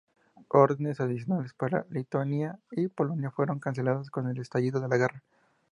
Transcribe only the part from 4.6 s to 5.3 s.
de la guerra.